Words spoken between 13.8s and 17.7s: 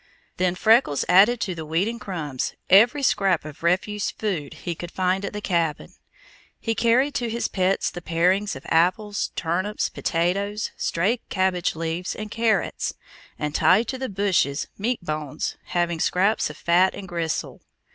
to the bushes meat bones having scraps of fat and gristle.